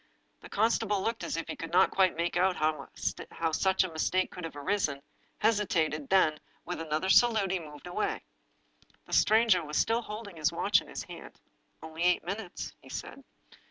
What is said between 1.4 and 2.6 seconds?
he could not quite make out